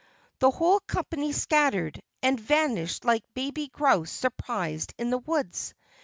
The 0.39 0.49
whole 0.49 0.79
company 0.79 1.31
scattered 1.31 2.01
and 2.23 2.39
vanished 2.39 3.05
like 3.05 3.21
baby 3.35 3.67
grouse 3.67 4.09
surprised 4.09 4.95
in 4.97 5.11
the 5.11 5.19
woods. 5.19 5.75